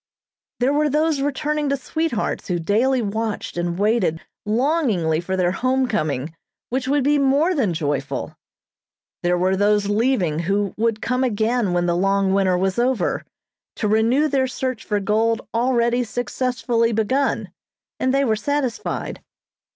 There 0.59 0.73
were 0.73 0.89
those 0.89 1.21
returning 1.21 1.69
to 1.69 1.77
sweethearts 1.77 2.47
who 2.47 2.57
daily 2.57 3.03
watched 3.03 3.55
and 3.55 3.77
waited 3.77 4.19
longingly 4.47 5.21
for 5.21 5.37
their 5.37 5.51
home 5.51 5.87
coming 5.87 6.33
which 6.71 6.87
would 6.87 7.03
be 7.03 7.19
more 7.19 7.53
than 7.53 7.71
joyful. 7.75 8.35
There 9.21 9.37
were 9.37 9.55
those 9.55 9.89
leaving 9.89 10.39
who 10.39 10.73
would 10.75 11.03
come 11.03 11.23
again 11.23 11.71
when 11.73 11.85
the 11.85 11.95
long 11.95 12.33
winter 12.33 12.57
was 12.57 12.79
over, 12.79 13.23
to 13.75 13.87
renew 13.87 14.27
their 14.27 14.47
search 14.47 14.83
for 14.83 14.99
gold 14.99 15.47
already 15.53 16.03
successfully 16.03 16.91
begun; 16.93 17.51
and 17.99 18.11
they 18.11 18.25
were 18.25 18.35
satisfied. 18.35 19.21